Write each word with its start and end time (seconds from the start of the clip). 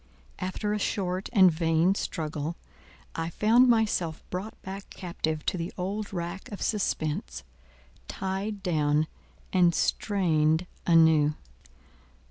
After 0.39 0.73
a 0.73 0.79
short 0.79 1.29
and 1.31 1.51
vain 1.51 1.93
struggle, 1.93 2.55
I 3.13 3.29
found 3.29 3.67
myself 3.69 4.23
brought 4.31 4.59
back 4.63 4.89
captive 4.89 5.45
to 5.45 5.59
the 5.59 5.71
old 5.77 6.11
rack 6.11 6.51
of 6.51 6.59
suspense, 6.63 7.43
tied 8.07 8.63
down 8.63 9.05
and 9.53 9.75
strained 9.75 10.65
anew. 10.87 11.35